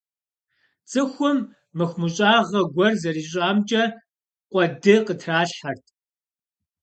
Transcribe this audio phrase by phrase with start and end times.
[0.89, 1.37] Цӏыхум
[1.77, 3.83] мыхумыщӏагъэ гуэр зэрищӏамкӏэ
[4.51, 5.85] къуэды къытралъхьэрт.